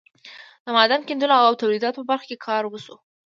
[0.63, 2.95] د معدن کیندلو او تولیداتو په برخه کې کار وشو.